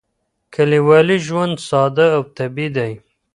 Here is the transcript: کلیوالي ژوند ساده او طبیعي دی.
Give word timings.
کلیوالي 0.53 1.17
ژوند 1.27 1.55
ساده 1.69 2.05
او 2.17 2.21
طبیعي 2.37 2.69
دی. 2.75 2.93